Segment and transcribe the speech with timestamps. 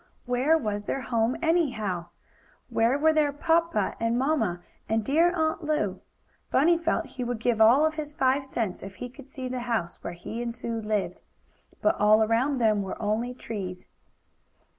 [0.25, 2.07] Where was their home, anyhow?
[2.69, 6.01] Where were their papa and mamma and dear Aunt Lu?
[6.49, 9.59] Bunny felt he would give all of his five cents if he could see the
[9.59, 11.21] house where he and Sue lived.
[11.83, 13.85] But all around them were only trees.